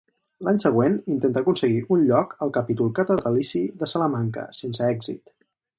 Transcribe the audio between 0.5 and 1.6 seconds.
següent intenta